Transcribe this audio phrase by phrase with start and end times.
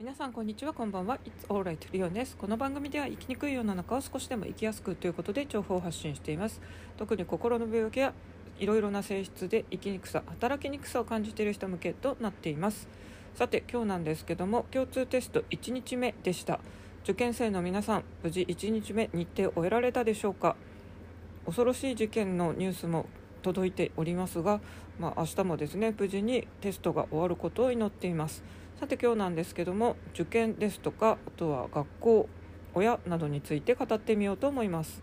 [0.00, 1.18] 皆さんこんにちはこんばんは。
[1.26, 2.34] It's alright リオンです。
[2.34, 6.62] この番組では生きにくい世の中を少しでも生きやすくということで情報を発信しています。
[6.96, 8.14] 特に心の病気や
[8.58, 12.88] いろいろな性質で生きにくさ働きにくさを感じている人向けとなっています。
[13.34, 16.60] さて今日なんですけども共通テスト1日目でした。
[17.04, 20.56] 受験生の皆さん無事1日目日程を終えられたでしょうか？
[21.44, 23.04] 恐ろしい事件のニュースも
[23.42, 24.62] 届いておりますが、
[24.98, 28.42] まあ、明日もですね無事にテストが終わることを祈っています。
[28.80, 32.28] さて今日なんですけども受験ですとかあとは学校
[32.72, 35.02] 親などについて語ってみようと思います。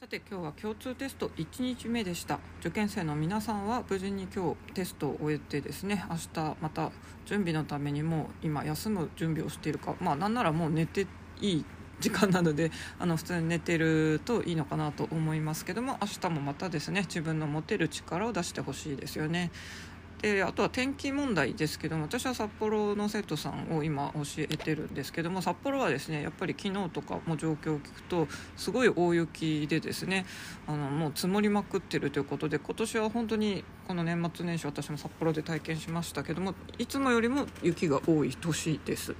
[0.00, 2.40] さて今日は共通テスト1日目でした。
[2.58, 6.90] 受験生の皆さんは無事に今日テストを終えてですね明日また
[7.26, 11.06] 準備のためにもう今休む準備をしているかまあなんならもう寝て
[11.40, 11.64] いい
[12.00, 19.50] 時間なのであの普通に寝てるといいのかなと思いますけども明日もまたですね自分の持てる力を出してほしいですよね。
[20.22, 30.26] であとは天気問題ですけども私は札幌の生徒さんを今教えてるんですけども札幌はですねやっぱり昨日とかも状況を聞くとすごい大雪でですね
[30.66, 39.14] あのもう積もりまくってるということで今年は本当にこの年末年始私も札幌で体験しましたけどもいつもよりも雪が多い年です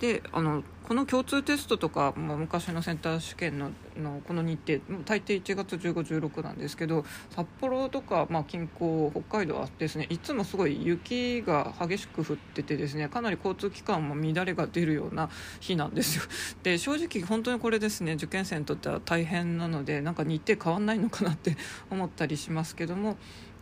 [0.00, 16.22] であのこの共通テストとか、まあ、昔のセンター試験ののこの日程大抵1月15、16なんですけど札幌とか、まあ、近郊北海道はですねいつもすごい雪が激しく降っててですねかなり交通機関も乱れが出るような日なんですよ。
[16.62, 21.56] で正直本当にこれですね受験生にとっては大変なのでなんか日程変わんないのかなって
[21.90, 23.16] 思ったりしますけども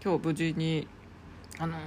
[0.04, 0.86] 今日無事に
[1.58, 1.78] あの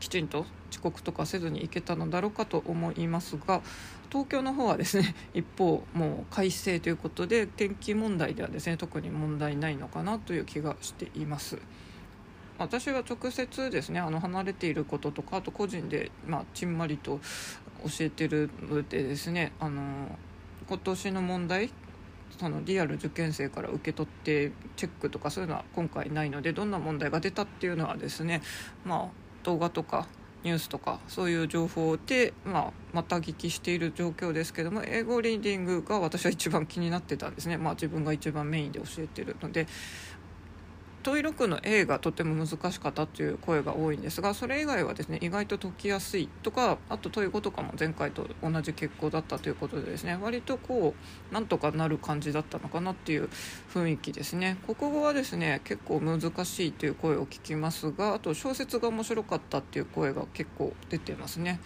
[0.00, 3.62] きちんと遅刻とかせずに行けたのだろうかと思いますが
[4.10, 11.58] 東京の方はですね 一方もう快晴ということで天気問題ではですね特に問題ないのかなという気がしています。
[12.58, 17.18] 私は直接ですねあの離れていることとかあと個人で、まあ、ちんまりと
[17.84, 20.18] 教えてるのでですねあの
[20.68, 21.70] 今年の問題
[22.38, 28.42] そのリアル受験生から受け取ってチェックとかそういうのは今回ないのでどんな問題が出たっていうのはですね
[28.84, 29.08] まあ
[29.42, 30.06] 動画とか
[30.42, 39.66] ニュースとかそういう情報で、まあ、また聞きしている状況ですけども英語リーディングが私は一番気になってたんですね、まあ、自分が一番メインで教えてるので。
[41.02, 50.94] 問い6の A がとても難しかったという声が多いんですがそれ以外はですね意外と解きやすいとかあと問い5とかも前回と同じ結構だったということでですね割とこ
[51.30, 53.28] うなんとかなる感じだったのかなっていう
[53.72, 54.58] 雰囲気ですね。
[54.66, 61.60] 国語はですね結構難しいという声を聞きますがあと小説が面白かったっていう声が結構出てますね。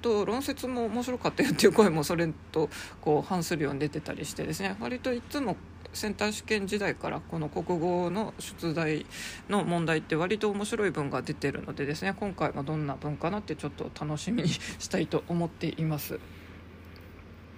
[0.00, 2.68] と論説も面白かったよっていう声もそれと
[3.00, 5.56] こう反するように出てたりしてですね割といつも
[5.92, 9.06] センター試験時代からこの国語の出題
[9.48, 16.20] の問題って割と面白い文が出てるのでですね今回はどんな文かなってちょっと楽しみにしたいと思っています。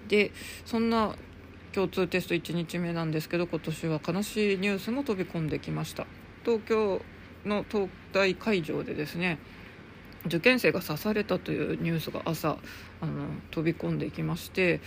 [0.09, 0.33] で
[0.65, 1.15] そんな
[1.73, 6.07] 共通テスト1日目なんですけど今年は悲しいニュースも飛び込んできました
[6.45, 7.01] 東京
[7.47, 9.39] の東大会場でですね
[10.27, 12.59] 受験生が刺されたというニュースが朝
[13.01, 14.81] あの飛び込んできまして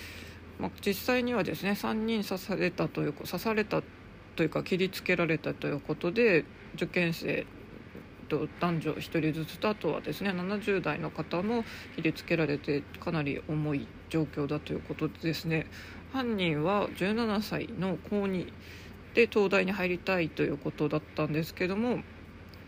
[0.59, 3.81] まあ、実際にはですね3人刺されたという刺された
[4.35, 6.45] というか切りつけられたということで
[6.75, 7.45] 受験生
[8.27, 11.63] と男女1人ずつとあとはですね70代の方も
[11.95, 15.67] 切りつけられてかなり重い状況だということでですね
[16.11, 18.51] 犯人は17歳の高2
[19.13, 21.99] で東大に入りたいということだったんですけども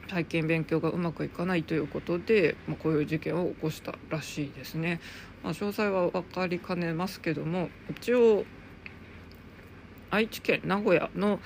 [0.07, 5.00] 体験勉強がうまくいかないということで、まあ、こういう事件を起こしたらしいですね。
[5.44, 8.46] まあ、詳細は分かりかねますけども一応
[10.09, 11.40] 愛知県名古屋の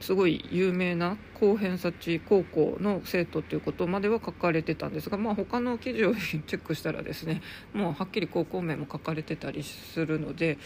[0.00, 7.42] すごい有名な高偏差値高校の生徒ということまでは書かれてたんですが、まあ、他の記事をチェックしたらですね
[7.72, 10.58] もうはっきり高校名も書かれてたりするので、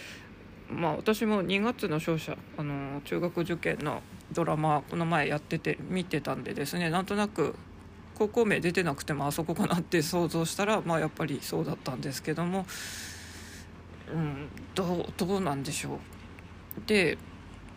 [0.68, 4.02] まあ、私も2月の勝者あの中学受験の
[4.32, 7.54] ドラマこの前やってて見てたんでですねなんとなく
[8.20, 12.66] 高校名出てなくてもあそこかなって想像したら、まあ、やっぱりそうだったんですけども、
[14.12, 15.98] うん、どうどうなんでしょう。
[16.86, 17.16] で、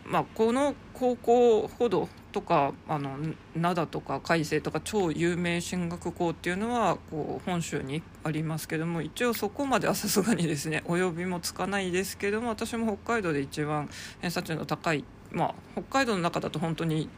[0.04, 3.16] まあ、この高校ほどとかあの
[3.56, 13.88] 灘とか海星とか超有名進学校っていうのはこう本州にありますけども一応そこまではさすがにですね及びもつかないですけども私も北海道で一番
[14.20, 17.08] 偏差値の高い、まあ、北海道の中だと本当に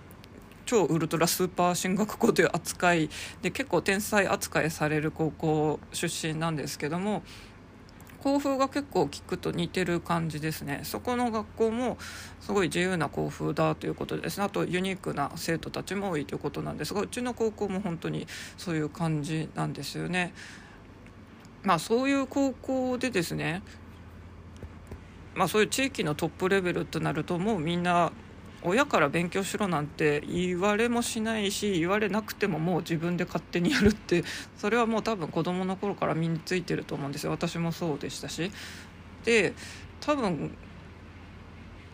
[0.65, 3.09] 超ウルトラスーパー進学校という扱い
[3.43, 7.23] で結構天才扱いされる高校出身なんですけども
[8.27, 11.97] 校風が結構聞くと似てる感じですねそこの学校も
[12.41, 18.27] すごい自由な校風だということですねあとユニークな生徒たちも多いということなんですがうちの高校も本当に
[18.57, 20.35] そういう感じなんですよね。
[21.63, 23.63] まあそういう高校でですね
[25.37, 28.11] まあそういう地域のトップレベルとなるともうみんな
[28.63, 34.25] 親から勉強しろなんて言われもしないし言われなくてももう自分で勝手にやるって
[34.57, 38.51] それはもう多分子どもの頃から身についてると思うんですよ私もそうでしたし。
[39.25, 39.55] で
[40.01, 40.57] 多分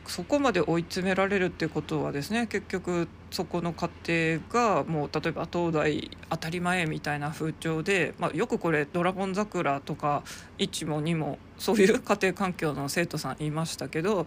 [0.06, 10.22] そこまで追い詰められるってことはですね結局そこの家庭がもう例えば東大当たり前みたいな風潮で、まあ、よくこれ「ドラゴン桜」とか
[10.58, 14.26] 1も2もそういう家庭環境の生徒さんいましたけど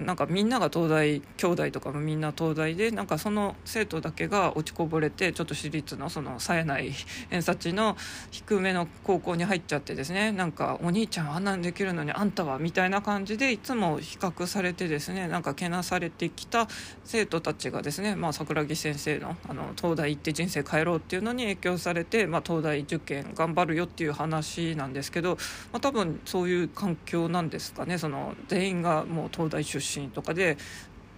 [0.00, 6.92] なんかみんなが東大兄弟とかもみんな東大でなんかその生徒だけが落ちこぼれてちょっと私立のその冴えない
[7.28, 7.96] 偏差値の
[8.30, 16.68] 低めの高校に入っちゃってですねなんかお兄ちゃんあんなんできるのにあんたはみたいな感じでいつも比較されてですねなんかけなされてきた
[17.04, 25.36] 生徒たちがですね、まあ、桜木先生のあの東大行って人生変えろっていうのに影響されて、まあ、東大受験頑張るよっていう話なんですけど、
[25.72, 27.98] まあ、多分そういう環境なんですかね。
[27.98, 30.56] その全員がもう東大出身身とかで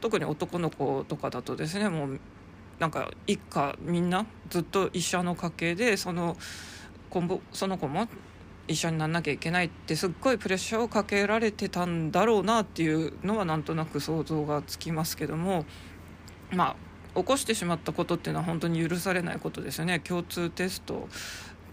[0.01, 2.21] 特に男の子とかだとですねもう
[2.79, 6.37] なんか一家みんなずっと医者の家系でその
[7.11, 8.09] 子その子も
[8.69, 15.65] 医者にならなきゃいけないってすっごいプレッシャーをかけられてたんだろうなっていうのはなんとなく想像がつきますけども
[16.51, 16.77] ま
[17.15, 20.01] あ起こしてしまったことっていうのは本当に許されないことですよね。
[20.01, 21.09] 共通テスト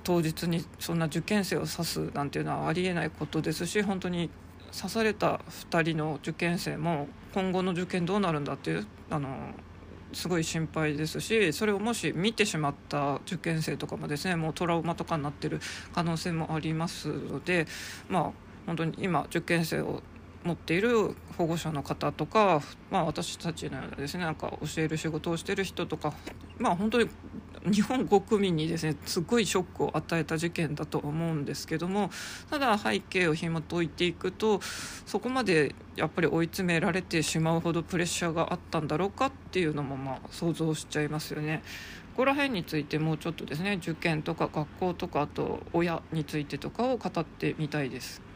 [0.03, 4.29] 当日にそんな受験生を指すなんていうのはありえないことですし本当に
[4.71, 9.29] 刺された2人の受験生も今後の受験どうなるんだっていうあの
[10.13, 15.59] すごい心配ですしそれをもし見てしまった受験生とかもですねもうトラウマとかになってる
[15.93, 17.67] 可能性もありますので
[18.07, 18.31] まあ
[18.65, 20.01] 本当に今受験生を
[20.43, 26.13] 持っている保護者の方とか、まあ、私たちのようなですねなんか教える仕事をしてる人とか
[26.57, 27.09] まあ本当に
[27.65, 32.09] 日本国民にですねすごいショックを与えた事件だと思うんですけども
[32.49, 34.61] ただ背景を紐解いていくと
[35.05, 41.61] そこまでやっぱり追い詰められてしまうほどプレッシャーがあったんだろうかっていうのもまあ想像しちゃいますよね。
[42.11, 48.28] ここら辺についてもうちょっとですね受験とか学校とかあと親についてとかを語ってみたいです。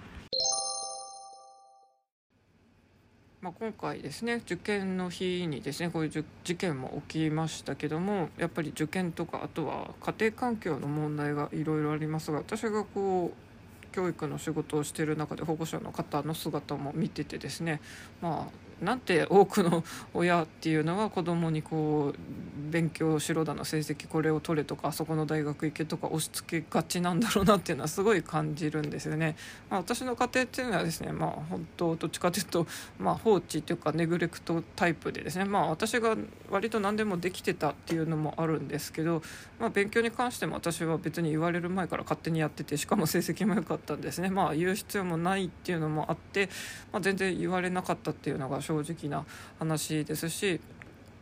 [3.44, 17.82] まあ、今回ですね受験の日にですねこういう事件も起きましたけどもやっぱり受験とかあとは家庭環境の問題がいろいろありますが私がこう教育の仕事をしている中で保護者の方の姿も見ててですね
[18.22, 19.84] まあなんて多くの
[20.14, 29.36] 親っていうのは子供にこう勉強しろだの成績これを取れとかあそこの大学行けとか押し付けがちなんだろうなっていうのはすごい感じるんですよね。
[29.70, 32.68] まあ、私の家庭っていうのはですねまあ本当どっちかというと、
[33.00, 36.16] まあ、放置というかネグレクトタイプでですねまあ私が
[36.50, 39.22] 割と何でもできてたっていうのもあるんですけど、
[39.60, 46.50] まあ、勉強に関しても私は別に言われる前から勝手にやっててしかも成績も良かったんですねまあ言う必要もないっていうのもあって、
[46.92, 49.26] まあ、全然言われなかったっていうのが正直な
[49.60, 50.60] 話ですし、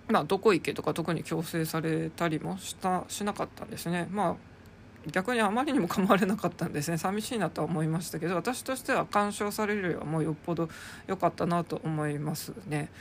[0.08, 4.08] まあ、どこ行けとか特に強制されたりもしたしなかったんですね。
[4.12, 4.52] まあ
[5.10, 10.70] 逆にあまりにも構われなかったんですね寂しいなとは思いましたけど私としては干渉されるよりはもうよっぽど
[11.08, 12.92] 良かったなと思いますね。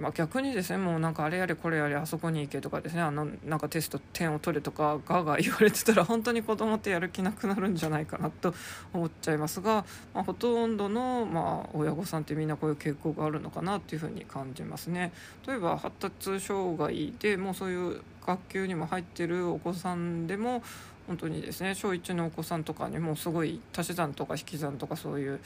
[0.00, 8.54] まあ、逆にですねもうなんかあれやれこれやれあそこに行けとかですねあのなんかテスト点を取れとかガーガー言われてたら本当に子供ってやる気なくなるんじゃないかなと
[8.94, 9.84] 思っちゃいますが、
[10.14, 15.12] まあ、ほとんどの、まあ、親御さんってみんなこういう傾向があるのかなっていうふうに感じますね。
[15.46, 20.62] 例えば発達障害でもうそういう学級にも入ってるお子さんでも
[21.06, 25.40] 本当にですね小1のお子さんとかにもすごい足し算とか引き算とかそういう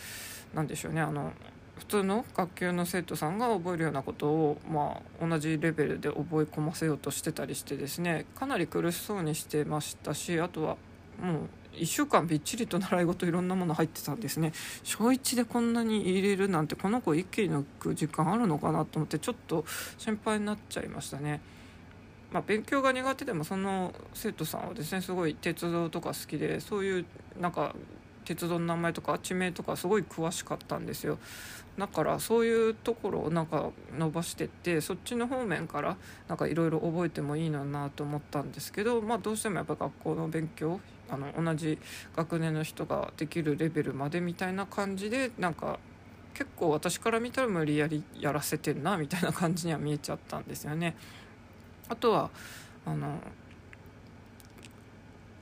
[0.55, 1.33] なんでしょうねあの
[1.79, 10.77] 普通の学級の生徒さんが覚えるようなことを、まあ、同じレベルで覚え込ませようとしてたりしてですねかなり苦しそうにしてましたしあとは
[11.21, 14.53] もう1週間びっちりと習い事いろんなもの入ってたんですね
[14.85, 19.65] 小1でこんなに入れるなんてこの子一気に抜く時間あるのかなと思ってちょっと
[19.99, 21.41] 心配になっちゃいましたね。
[22.33, 27.05] まあ、勉強が苦手でもその生徒さんはですねすごい鉄道とか好きでそういう
[27.41, 27.77] なんか
[28.25, 31.19] 鉄道の名前とか地名とかすごい詳しかったんですよ
[31.79, 35.97] だからそういうところをなんか伸ばしてってそっちの方面から
[36.29, 41.79] なんかいろいろ覚えてもいいのなと思ったんですけど、まあ、どうしてもやっぱ学校の勉強あの同じ
[42.17, 45.79] 学年の人ができるレベルまでみたいな感じでなんか
[46.33, 50.97] 結構私から見たら無理やりやらせてんなみたいな感じには見えちゃったんですよね。
[51.89, 52.31] あとは
[52.85, 53.21] あの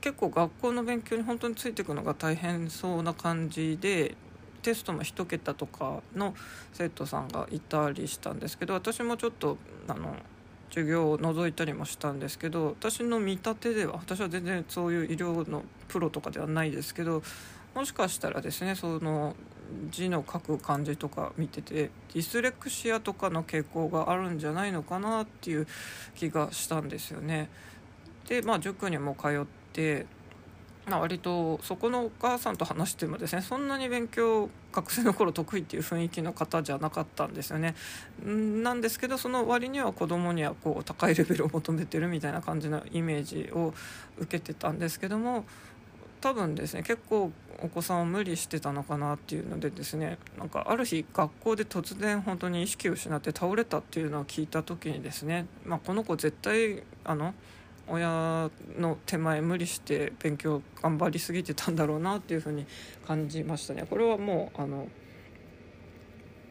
[0.02, 4.16] 結構学校の勉強に本当についていくのが大変そうな感じで
[4.60, 6.34] テストも1桁とかの
[6.72, 10.16] 生徒さんがいたりしたんですけど私もちょっとあの
[10.70, 17.22] 授業を覗いたりもしたんですけど私の見立てでは私は全然そういう医療のプロとかではないですけど
[17.74, 19.36] もしかしたらですねその
[19.90, 25.68] 字の書く感じとか見ててディスレクシアとかの傾向があるんじゃないのかなっていう
[26.16, 27.48] 気がしたんですよね。
[28.28, 29.61] でまあ塾にも通って
[30.86, 37.76] まあ、割とそこのお母さんと話してもですねそんなに勉強学生の頃得意っていう雰囲気の方じゃなかったんですよね。
[38.24, 43.72] なんですけどその割には子供にはこう高いレベルを求めてるみたいな感じのイメージを
[44.18, 45.44] 受けてたんですけども
[46.20, 47.30] 多分ですね結構
[47.62, 57.34] お子さんを無理してたのかなっていうのでですねなんかある日学校で突然本当に意識を失って倒れたっていうのを聞いた時にですね、まあ、この子絶対あの
[57.88, 62.66] 親の手前無理して勉強頑張りすぎてたんだろうなっていうふうに
[63.06, 63.86] 感じましたね。
[63.88, 64.88] これはもうあの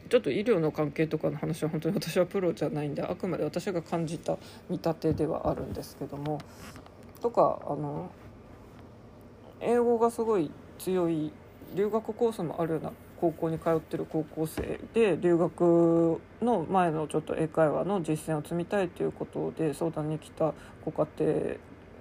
[0.08, 4.36] ちょっと医療の関係とかの話は本当に私はプロじゃないんであくまで私が感じた
[4.68, 6.38] 見立てではあるんですけども
[7.22, 8.10] とかあの
[9.60, 11.32] 英語がすごい強い
[11.74, 20.52] 留学コースもあるような高校に通ってる高校生で留学の前のちょっと英会話の実践を積みたいということで相談に来た
[20.84, 21.06] ご家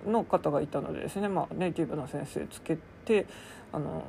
[0.04, 2.76] 庭の方がいたのでですね、まあ、ネイティブの先生つけ
[3.06, 3.28] て
[3.72, 4.04] あの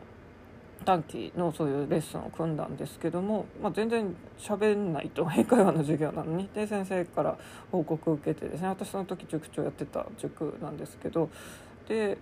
[0.86, 6.48] 短期のそういうレッスンを組んだんですけども、まあ、全然喋んないと 英会話の授業なのに。
[6.54, 7.36] で先生から
[7.70, 11.28] 報告を受けてですね私その時塾長やってた塾なんですけど
[11.88, 12.16] で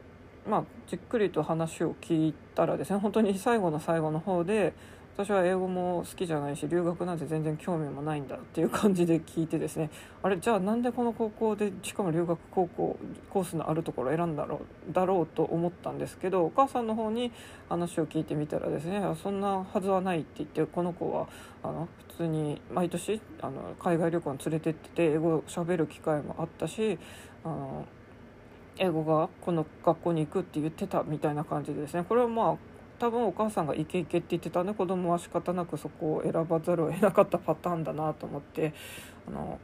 [0.47, 4.73] まあ、じっくりと話を聞いたらですね本当に最後の最後の方で
[5.17, 9.91] 私は英語も好きじゃないし留学なんて全然興味もないんだっていう感じで聞いてですね
[10.23, 12.97] あれじゃあなんでこの高校でしかも留学高校
[13.29, 17.33] コースのあるところを選んだろうだろうと思ったんですけどお母さんの方に
[17.69, 21.29] 話を聞いてみたらですねそんなはずはないって言ってこの子は
[21.63, 26.99] あの普通に毎年あの海外旅行に連れてってて英語をしゃべる機会もあったし
[27.45, 27.85] あの
[28.81, 32.05] 英語がこの学校に行くって言ってたみたいな感じですね。
[32.09, 32.57] これはまあ
[32.99, 38.75] 多分お母さんがイケイケって言ってたんで子供は仕方なくそこを選ばざるを得なかったパターンだなと思って
[39.27, 39.59] あの、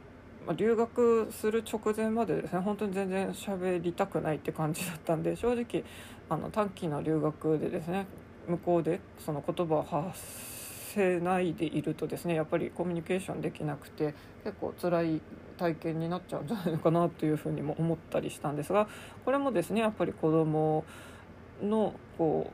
[0.55, 5.83] 留学する直前までですね本当に全然喋りたくないって感じだったんで正直
[6.29, 8.07] あの短期の留学でですね
[8.47, 10.56] 向こうでその言葉を発
[10.93, 14.13] せないでいるとですねやっぱりコミュニケーションできなくて
[14.43, 15.21] 結構辛い
[15.57, 18.87] 体験になっちゃうんじゃないのかなというふうにも思ったりしたんですが
[19.25, 20.85] これもですねやっぱり子ども
[21.61, 22.51] のこ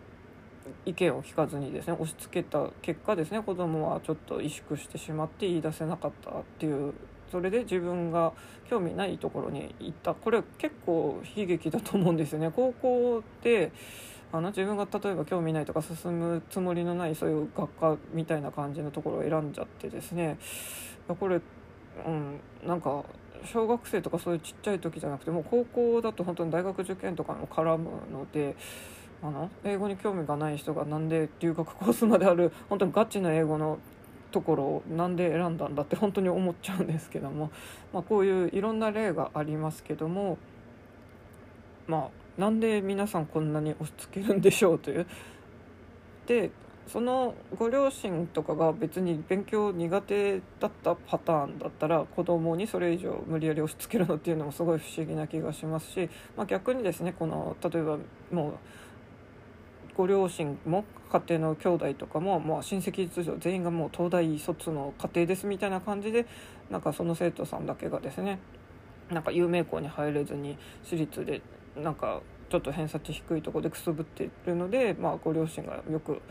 [0.85, 6.93] う意見を聞かずにですね押し付けた結果ですね子どもはちょっと萎縮してしまって言い出せなかったっていう
[7.31, 8.31] それで自分が
[8.69, 12.51] 興味ないところに行ったこれ結構悲劇だと思うんですよね。
[12.55, 13.71] 高校で
[14.33, 20.39] あの自分が例えば興味ないとか進むつもりのないそういう学科みたいな感じのところを選んじゃってですね。
[21.19, 21.39] これ
[22.05, 23.03] うんなんか
[23.45, 28.55] 小学生とかそういうちっちゃい時じゃなくてもう高校だと本当に大学受験とかも絡むので
[29.21, 33.77] あの英語に興味がない人がなんで留学コースまである本当にガチな英語の
[34.31, 37.51] ところをなんで選んだんだって本当に思っちゃうんですけども、
[37.93, 40.39] まあ、こういういろんな例がありますけども。
[41.85, 45.05] まあなんで皆さんこんなに押し付けるんでしょうという。
[46.25, 46.51] で
[46.87, 57.97] そのご両親とかが別に勉強苦手だったパターンだったら子供にそれ以上無理やり押し付けるのっていうのもすごい不思議な気がしますし、まあ、逆にですねこの例えば
[58.31, 58.53] もう
[59.95, 66.25] ご両親も家庭の兄弟とかも、まあ、親戚通常全員がもう東大卒の家庭ですみたいな感じで
[66.69, 68.39] なんかその生徒さんだけがですね
[69.11, 71.41] なんか有名校に入れずに私立で
[71.75, 76.21] なんかちょっと偏差値低いとこでくすぶってるので、まあ、ご両親がよく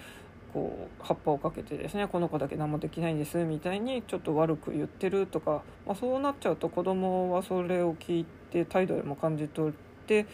[0.53, 9.73] こう葉っぱをかけてですねこの子だけ何もできないんですみたいにちょっと悪く言ってるとか、まあ、そうなっちゃうと子供はそれを聞いて態度でも感じ取っ
[10.07, 10.27] て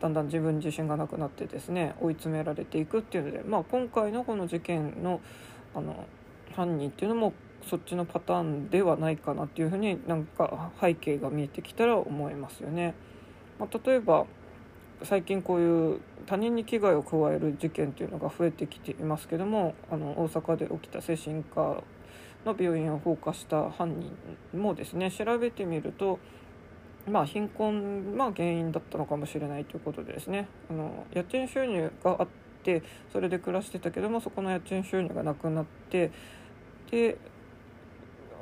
[0.00, 5.20] だんだん自分自身がなくなってですね追い詰められていくっていうので、まあ、今回のこの事件の
[5.74, 6.04] あの
[6.54, 7.32] 犯人っていうのも
[7.66, 12.94] そっちのパターンではないかなっていうふうになんか背景が見えてきたら思いますよね。
[13.58, 14.26] まあ、例えば
[15.04, 21.82] 最近こういう他人に危害を加える事件というのが増えてきていますけどもあの大阪で起きた精神科
[22.44, 26.18] の病院を放火した犯人もですね調べてみると、
[27.08, 32.28] まあ、貧困が原因だったのかもしれないということでですねあの家賃収入があっ
[32.62, 32.82] て
[33.12, 36.10] それで暮らしてたけどもそこの家賃収入がなくなって
[36.90, 37.16] で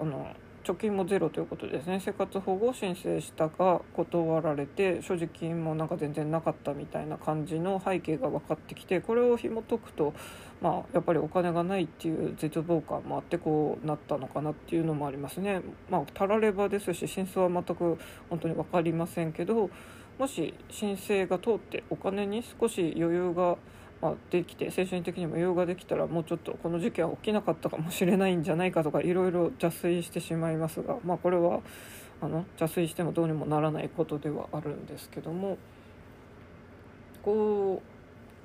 [0.01, 10.13] あの貯金もゼロということですね生活保護を申請したが断られて所持金もなんか全然なかったみたいな感じの背景が分かってきてこれを紐解くと、
[10.61, 15.63] まあ、やっぱりお金がないっていう絶望感もあってこうなったのかなっていうのもありますね。
[15.89, 17.99] まあ、たらればですし真相は全く
[18.29, 19.71] 本当に分かりませんけど
[20.19, 23.57] もし申請が通ってお金に少し余裕が
[24.01, 31.61] まあ、できて精神的にも余裕ができたらもうちょっとこの事件は起きなかったかもしれないんじゃないかとかいろいろ邪推してしまいますが、まあ、これは
[32.23, 35.59] あの邪推してもどうにもならないことではあるんですけども
[37.23, 37.83] こ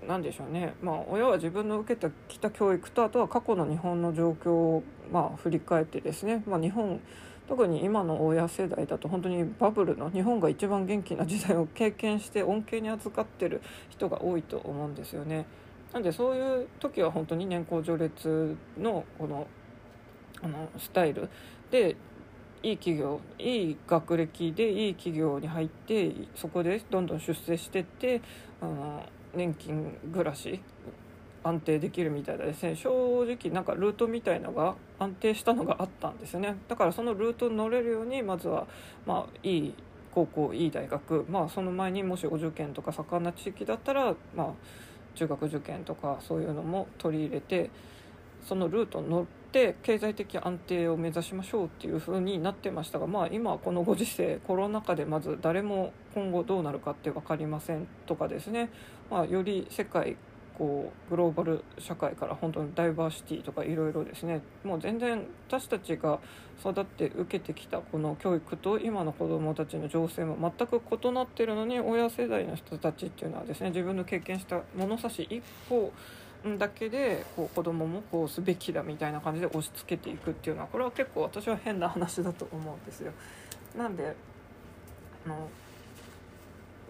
[0.03, 6.99] うなんでしょうね、まあ、親は自分の受けたきた教育とあとは過去の日本の状況を、まあ、振り返ってですね、まあ、日本
[7.47, 15.45] 特に今の親世代だと本当にバブルの日本が一番元気な時代を経験して恩恵に預かってる人が多いと思うんですよね。
[15.93, 19.47] なんでそういう時は本当に年功序列のこの
[20.41, 21.29] あのスタイル
[21.71, 21.95] で
[22.61, 28.21] いい企業いい学歴でいい企業に入ってそこでどんどん出世してって
[28.59, 30.59] あの年金暮らし
[31.45, 36.55] 安定できるみたいですね正直なんかルートみたいのが安定したのがあったんですよね。
[36.67, 38.65] だからそのルートに乗れるようにまずは
[39.05, 39.73] まあいい
[40.11, 44.53] 高校いい大学まあその前にもしお受験とか盛んな地域だったらまあ
[45.13, 47.69] 中学受験とかそういうのも取り入れて
[48.47, 58.69] そのルートに乗って経済的安定を目指しましょうっていう風になってましたがまあ今このご時世コロナ禍でまず誰も今後どうなるかって分かりませんとかですね、
[59.11, 60.17] まあ、より世界
[60.57, 66.19] こうグローバル社会から本当にダイバーシティとかいろいろですねもう全然私たちが
[66.59, 75.91] 育って受けてきたこの教育と今の子どもたちの情勢も全く異なってるのに親世代の人たちっていうのはですね自分の経験した物差し一歩
[76.57, 83.11] だけでこう子供もこうすべきだみたいな感じで押し付けていくっていうのはこれは結構私は変な話だと思うんですよ。
[83.75, 84.15] なんで
[85.25, 85.49] あの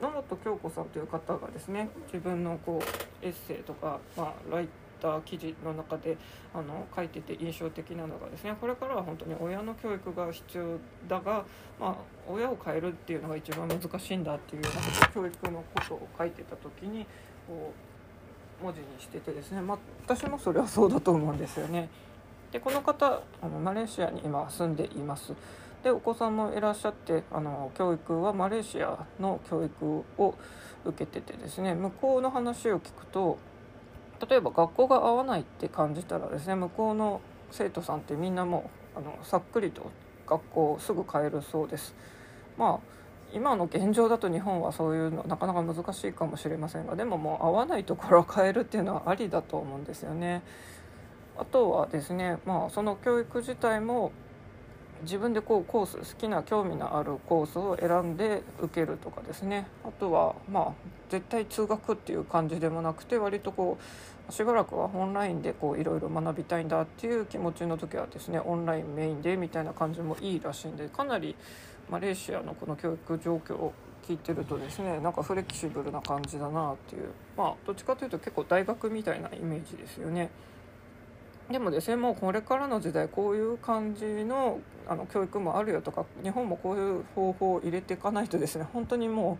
[0.01, 4.67] 野本京子さんという方がですね自分のこうエッセイとか、まあ、ライ
[5.01, 6.17] ター記事の中で
[6.53, 11.45] あの書いてて印象的なのがですねこれからは本当に親の教育が必要だが、
[11.79, 11.95] まあ、
[12.27, 17.05] 親を変えるっていうのが一番難しいんだっていうような教育のことを書いてた時に
[17.47, 17.73] こ
[18.61, 21.89] う文字にしててですね、まあ、私もそれはそうだと思うんですよね。
[22.51, 25.33] でこの方あのマレーシアに今住んでいます。
[25.85, 30.33] でお子さんもいらっしゃってあの教育はマレーシアの教育を
[30.83, 33.37] 受けててですね向こうの話を聞くと
[34.27, 37.21] 例えば学校が合わないって感じたらですね向こうの
[37.51, 39.91] 生徒さんってみんなもうあのさっくりと
[40.25, 41.93] 学校すぐ変えるそうです。
[42.57, 42.95] まあ
[43.31, 50.41] 今の現状だと日本はそういうのなかなか難しいかもしれませんがでももう合わないところを変えるっていうのはありだと思うんですよね。
[51.37, 54.11] あとはですねまあその教育自体も
[55.05, 60.73] 自分でこうコース好きな興味のあるコースを選んで受けるとかですねあとはまあ
[61.09, 63.77] 絶対通学っていう感じでもなくて割とこ
[64.29, 71.35] うしばらくはオンラインでいろいろ学びたいんだっていう気持ちの時はですねオンラインメインでみたいな感じもいいらしいんでかなり
[71.89, 73.73] マレーシアのこの教育状況を
[74.07, 80.29] 聞いてるとですねなんかフレキシブルな感じだなっていうまあどっちかというと結構大学みたいなイメージですよね。
[81.49, 89.39] でもですねもうこれからの時代こういう感じのあの教育もあるよとか日本もこういう方法を入れていかないとですね本当にも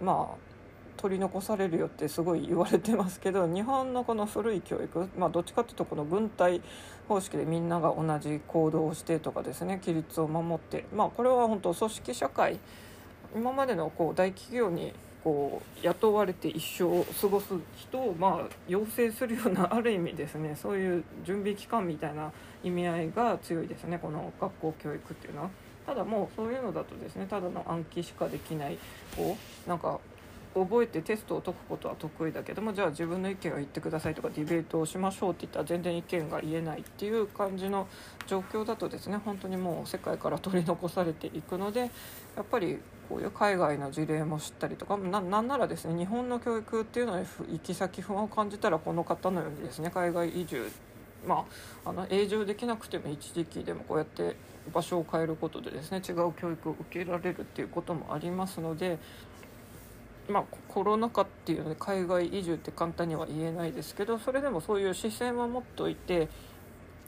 [0.00, 0.50] うまあ
[0.96, 6.60] 取り残されるよってすごい言われてますけど日本のこの古い教育、まあ、どっちかっていうとこの軍隊
[7.08, 12.58] 方式でみんなが同じ行動をしてとかですね規律を守ってまあこれは本当組織社会
[13.34, 25.50] 今までのこう大企業にこう雇われて一生を過ごす人をまあ養成するようなある意味ですね そういう準備期間みたいな意味合いが強いですねこの学校教育っていうのは。
[25.86, 28.78] ただもうそういうのだとですねただの暗記しかできない
[29.16, 29.98] こうなんか
[30.54, 37.86] 覚えてテストを解くことは得意だけどもじゃあ自分の意見を言ってくださいとかディベートをしましょうって言ったら全然意見が言えないっていう感じの
[38.26, 42.78] 状況だとですね本当にもう世界から取り残されていくのでやっぱり
[43.10, 50.70] こういう海外の事例も知ったりとかななんならですね日本の教育っていうのに行き先不安を感じたらこの方のようにですね海外移住
[51.26, 51.44] ま
[51.84, 54.36] あ、あの永住できなくても一時期でもこうやって
[54.72, 58.98] 場所を変えることでですね違う教育を受けられるっていうこともありますので、
[60.28, 66.28] まあ、コロナ禍っていうので海外移住って簡単には言えないですけどそれでもそういう視線は持っておいて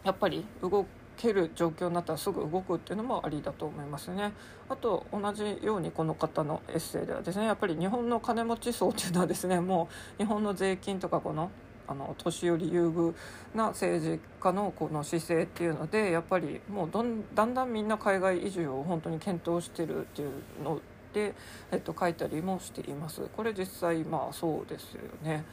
[0.05, 0.87] やっぱり動
[1.17, 4.33] ける状況になったらすぐ動くっていうのもありだと思いますね。
[4.69, 11.51] あと同じようにこの方のエッセイではですねやっぱり日本の金持ち層っていうのはですねもう日本の税金とかこの
[11.87, 13.15] あの年寄り優遇
[13.55, 20.31] な政治家のこの姿勢っていうのでやっぱりもうどんだんだんみんな海外移住を本当に検討してるっていう
[20.65, 20.81] の
[21.13, 21.35] で、
[21.71, 23.23] えっと、書いたりもしています。
[23.37, 25.45] これ実際まあそうですよね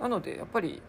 [0.00, 0.80] なのでやっぱり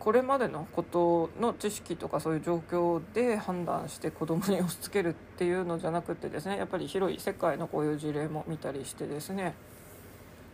[0.00, 9.54] これまでのことの知識とかそういう状況で判断して子供に押し付けるっていうのじゃなくてですねやっぱり広い世界のこういう事例も見たりしてですね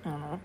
[0.04, 0.40] あの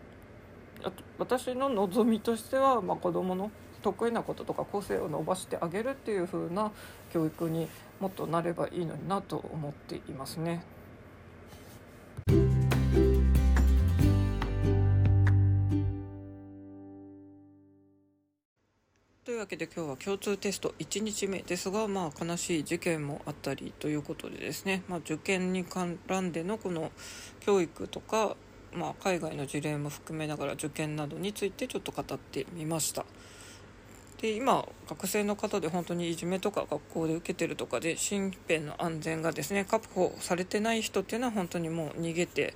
[1.17, 6.71] 私の望みとしては、まあ、子どもの得意なこととか個性を伸ばしてあげるっていう風な
[7.11, 7.67] 教育に
[7.99, 10.63] もっとなればいいのになと思っていますね。
[19.41, 26.91] わけで今日は共通テスト1日目ですが、まあ、悲しい事件もあったりということでですね、まあ、受験に絡んでのこの
[27.39, 28.36] 教育とか
[28.73, 33.06] まあ、海外の事例も含めながら受験などについてちょっと語ってみました。
[34.21, 42.54] で今学生の方で本当にいじめとか学校で受けてるとかで身辺の安全がですね確保されてない人っていうのは本当にもう逃げて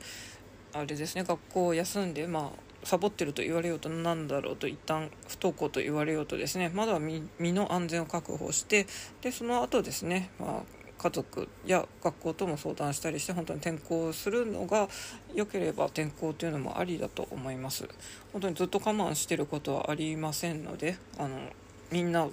[0.71, 6.71] あれですね学校を休んでまあサボってると言われようとなんだろうと一旦不登校と言われようとですね。
[6.73, 8.85] まだ身の安全を確保して
[9.21, 14.87] でその後ですね、まあ、家族や学校とも相談したりして本当に転校するのが
[15.33, 17.87] 良ければ転校というのもありだと思います。
[18.31, 21.49] 本当にずっと我慢してることはありませんのであの
[21.91, 22.27] みんな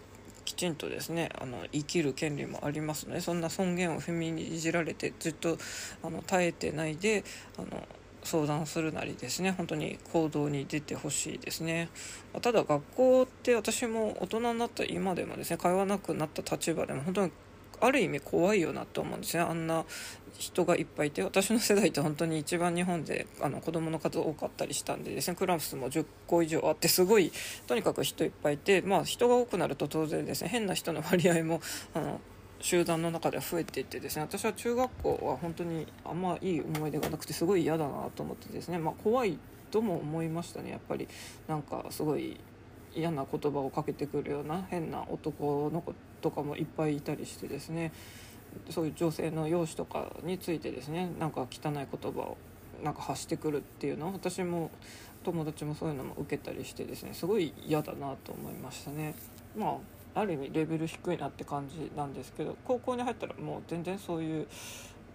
[0.45, 5.57] きちんとですねあの生きる権利もありますのでそんな尊厳を踏みにじられてずっと
[6.03, 7.25] あの耐えてないで
[7.57, 7.87] あの
[8.25, 11.89] 相談するなりですね本当に行動に出てほしいですね。
[12.41, 17.33] ただ学校って私も大人になった今でもですね通わなくなった立場でも本当に
[17.81, 19.43] ある意味怖いよなと思うんですね。
[19.43, 19.85] あんな
[20.39, 27.33] 人がいっぱいいて私の世代って本当に一番日本であの子供の数多かったりしたんでですねクラスも10個以上あってすごい
[27.67, 31.61] とにかく人いっぱいいてまあ人が多くなると当然ですね変な人の割合も
[31.95, 32.21] あの
[32.63, 39.37] 集団の中で増えていってですね私は中学校は本当にあんまいい思い出がなくてすごい嫌だなと思ってですね、まあ、怖い
[39.73, 41.09] とも思いましたねやっぱり
[41.49, 42.39] なんかすごい
[42.95, 47.93] 嫌な言葉をかけてくるような変な男の子とかもいっぱいいたりしてですね
[48.71, 52.37] そういう女性の容姿とかについてですねなんか汚い言葉を
[52.85, 54.71] なんか発してくるっていうのを私も
[55.25, 59.15] 友達もそういうのも受けたりしてですねすごい嫌だなと思いましたね。
[59.57, 64.47] まあある意味レベル低いなって感じなんですけど高校に入ったらもう全然そういう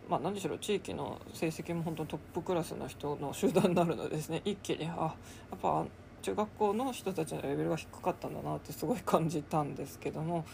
[0.09, 4.41] まあ、何しょう地域の成績も本当トップクラスの人の集団になるのでですね。
[4.45, 5.13] 一気にあや
[5.53, 5.85] っぱ
[6.21, 10.45] 中学校の人たちのレベルが低かったんだなってすごい感じたんですけども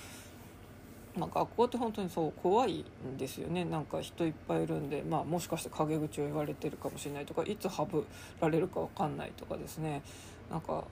[1.15, 3.65] まあ、学校って本当にそう怖いんですよね。
[3.65, 8.05] なんか人いっぱいいるんで、まあ、もしかして陰口を言われてるかもしれないとかいつハブ
[8.41, 10.01] られるか分かんないとかですね。
[10.49, 10.85] なんか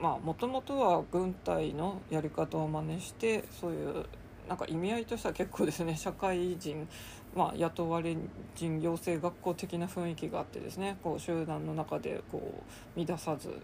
[0.00, 4.06] まあもともとは軍隊のやり方を真似してそういう
[4.48, 6.88] なんか意味合いとしては結構ですね 社会人、
[7.34, 8.16] まあ、雇われ
[8.54, 12.62] 人養成学校的な雰囲気があってですねこう集団の中でこ
[12.96, 13.60] う乱さず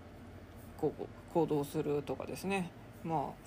[0.79, 2.71] こう行動するとかですね
[3.05, 3.45] まあ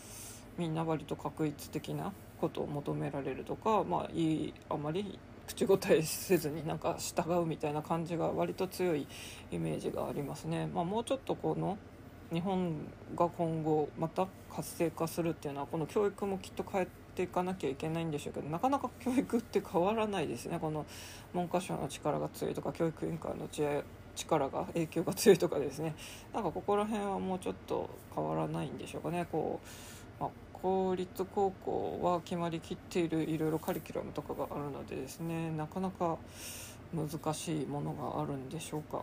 [0.57, 9.07] みんな割と確一的なことを求められるとか、まあ、いいあまり口答えせずになんか従うみたいな感じが割と強い
[9.51, 10.67] イメージがありますね。
[10.73, 11.77] まあ、もうちょっとこの
[12.31, 12.75] 日本
[13.15, 20.57] が今後また活性化するっていうのはこの教育もきっと変えていかなきゃいけないんでしょうけどなかなか教育って変わらないですね。
[20.59, 20.85] この
[21.33, 23.47] 文科省の力が強いとか教育委員会の
[24.15, 25.95] 力が影響が強いとかですね。
[26.33, 29.27] なんかここら辺はもうちょっと変わらないんでしょうかね。
[29.31, 29.59] こ
[30.19, 36.17] うま公立高校は決まりきっているいろいろカリキュラムとかがあるのでですねなかなか
[36.93, 39.01] 難しいものがあるんでしょうか、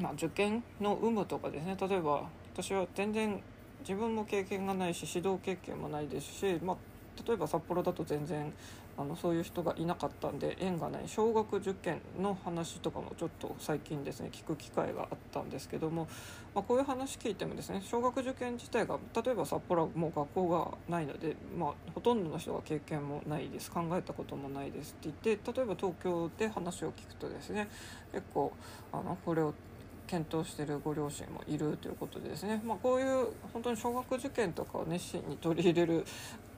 [0.00, 1.76] まあ、受験の有無とかですね。
[1.80, 3.40] 例えば私は全然
[3.80, 6.76] 自分も経験がないし指導経験もないですし、まあ、
[7.26, 8.52] 例えば札幌だと全然
[8.96, 11.04] あのそういう人がいなかったんで縁がない。
[11.06, 16.08] 小学受験の話とかもちょっと最近ですね聞く機会があったんですけども、
[16.54, 23.70] まあ、こういう話聞いてもですね小学受験自体が例えば札幌はもう学校がないので、まあ、ほとんどの人が経験もないです。
[23.70, 27.68] 考えたこともないですって言って例えば東京で話を聞くとですね
[28.12, 28.52] 結構
[28.92, 29.54] あのこれを
[30.06, 36.04] 検討しているご両親もいるということでですね、まあ、こういう本当に小学受験とかを熱心に取り入れる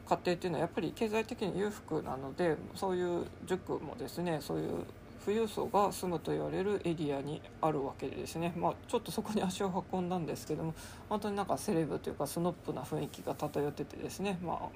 [0.09, 4.85] 家庭っていうのはやっぱり経済的に裕福なのでそういう塾もですねそういう
[5.25, 10.75] 富裕層が住むと言われるエリアにあるわけですね、まあ、ちょっとそこに足を運んだんですけども
[11.09, 14.69] 本当になんかセレブというかスノップな雰囲気が漂っててですね、まあ、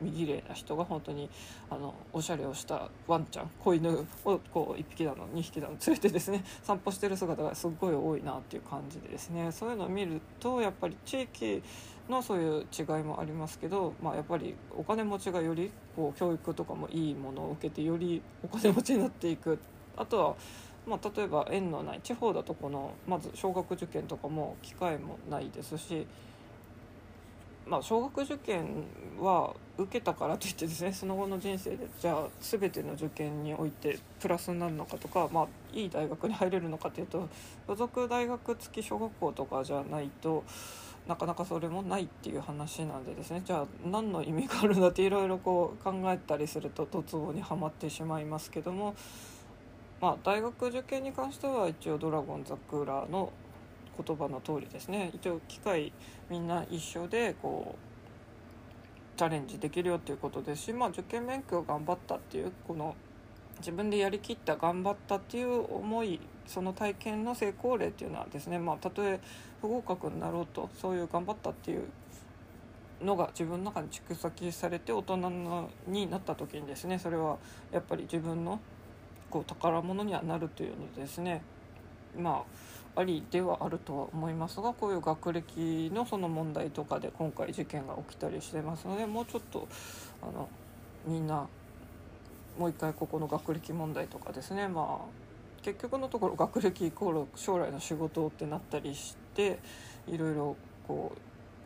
[0.00, 1.28] 見綺麗な人が本当に
[1.70, 9.50] あのおしゃれをしたワンちゃん子犬をこう1匹だの2匹だの連れてですね散歩してる姿がすごい多いなっていう感じでですね。
[9.50, 11.62] そういうのを見るとやっぱり地域
[12.08, 19.58] のそういう違いもありますけど、まあ、やっぱりお金持ちがよりこう教育とかもいいものを受けてよりお金持ちになっていく
[19.96, 20.34] あとは、
[20.86, 26.06] まあ、例えば縁のない地方だとこのまず小学受験とかも機会もないですし、
[27.66, 28.84] まあ、小学受験
[29.18, 37.28] は受けたからといってですね その後の人生でじゃあ全ての受験においてプラスになるのかとか、まあ、いい大学に入れるのかというと
[37.66, 40.44] 付属大学付き小学校とかじゃないと。
[41.06, 48.96] なかなかそれもないっていう話なんでですねじゃあ何の意味があるんだっていろいろこう考えたりするとドツボにはまってしまいますけども
[50.00, 53.32] まあ大学受験に関しては一応「ドラゴン桜」の
[53.96, 55.10] 言葉の通りですね。
[55.14, 55.92] 一応機会
[56.28, 62.94] みんな一緒でこうチャレンジできるよっていうことですし、まあ、受験勉強頑張ったっていうこの
[63.58, 69.18] 自分でやりきった頑張ったっていう思いその体験の成功例っていうのはですねまあたとえ
[69.62, 71.84] 不合格になろうとそういう頑張ったっていう
[73.02, 77.38] のが自分の中に蓄積されて大人のになった時にですねそれは
[77.72, 78.60] やっぱり自分の
[79.30, 81.42] こう宝物にはなるというのですね。
[82.16, 82.44] ま
[82.96, 89.68] あありではあるとは思いますがこういう学歴のその問題とかで今回事件が起きたりしてますのでもうちょっと
[90.22, 90.48] あの
[91.06, 91.46] みんな
[92.58, 94.66] もう一回ここの学歴問題とかですね。
[94.68, 95.26] まあ
[95.62, 99.58] 結局のところ学歴イコール将来の仕事ってなったりして
[100.06, 101.12] いろいろこ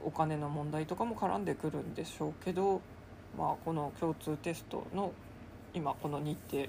[0.03, 2.81] うお金の問題とかも絡んでくるんでしょうけど、
[3.37, 5.12] まあ、この共通テストの
[5.75, 6.64] 今この日程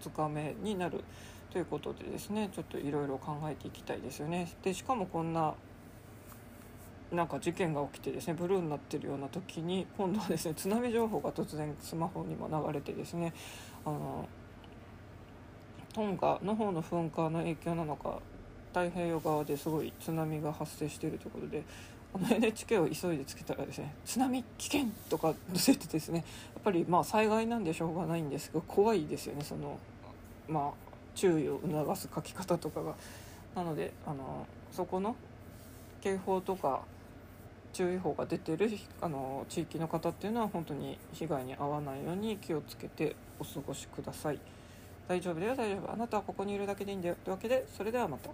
[0.00, 1.04] 2日目になる
[1.50, 4.52] ということでですねちょっといろいろ考えていきたいですよね。
[4.62, 5.54] でしかもこんな
[7.12, 13.32] なんか事件が起きてですねブルーになってるような時に今度はですね津波情報が突然スマホにも流れてですね
[13.84, 14.28] あの
[15.92, 18.18] トンガの方の噴火の影響なのか
[18.72, 21.62] 太平洋側ですごい津波が発生しているということで
[22.14, 26.24] あの NHK を急いでつけたらですね津波危険とか出てですね
[26.54, 29.78] やっぱりまあ災害なんでしょうがないんですが怖いですよねその
[30.48, 30.72] まあ
[31.14, 32.94] 注意を促す書き方とかが。
[33.54, 35.14] なのであのそこの
[36.00, 36.82] 警報とか
[37.72, 44.40] 注意報が出てるあの地域の方っていうのは本当に被害に遭わないように気をつけてお過ごしください。
[45.06, 48.30] 大丈夫だよ大丈夫あなたはここにいるだけでいいんだよというわけでそれではまた。